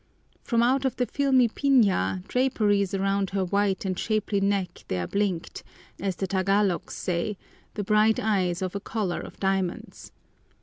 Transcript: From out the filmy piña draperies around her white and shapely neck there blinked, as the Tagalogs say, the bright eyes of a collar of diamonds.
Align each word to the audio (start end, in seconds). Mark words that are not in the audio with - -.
From 0.43 0.63
out 0.63 0.81
the 0.97 1.05
filmy 1.05 1.47
piña 1.47 2.25
draperies 2.27 2.95
around 2.95 3.29
her 3.29 3.45
white 3.45 3.85
and 3.85 3.99
shapely 3.99 4.41
neck 4.41 4.83
there 4.87 5.05
blinked, 5.05 5.61
as 5.99 6.15
the 6.15 6.27
Tagalogs 6.27 6.95
say, 6.95 7.37
the 7.75 7.83
bright 7.83 8.19
eyes 8.19 8.63
of 8.63 8.73
a 8.73 8.79
collar 8.79 9.21
of 9.21 9.39
diamonds. 9.39 10.11